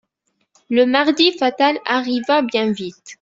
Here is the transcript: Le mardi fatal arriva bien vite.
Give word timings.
Le 0.71 0.87
mardi 0.87 1.31
fatal 1.31 1.77
arriva 1.85 2.41
bien 2.41 2.71
vite. 2.71 3.03